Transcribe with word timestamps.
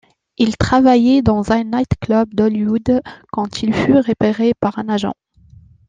Il 0.39 0.57
travaillait 0.57 1.21
dans 1.21 1.51
un 1.51 1.63
night-club 1.63 2.33
d'Hollywood 2.33 3.03
quand 3.31 3.61
il 3.61 3.71
fut 3.71 3.99
repéré 3.99 4.55
par 4.55 4.79
un 4.79 4.89
agent. 4.89 5.13